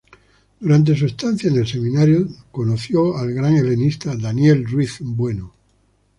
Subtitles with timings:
[0.59, 5.53] Durante su estancia en el seminario conoció al gran helenista Daniel Ruiz Bueno.